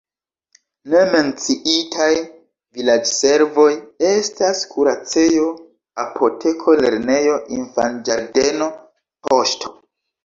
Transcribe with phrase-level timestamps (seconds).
[0.91, 2.07] Ne menciitaj
[2.79, 3.67] vilaĝservoj
[4.13, 5.45] estas kuracejo,
[6.07, 8.75] apoteko, lernejo, infanĝardeno,
[9.31, 9.77] poŝto.